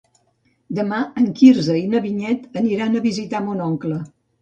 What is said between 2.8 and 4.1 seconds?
a visitar mon oncle.